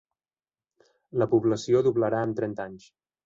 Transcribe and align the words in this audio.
La 1.23 1.27
població 1.35 1.83
doblarà 1.89 2.25
en 2.29 2.35
trenta 2.41 2.67
anys. 2.69 2.89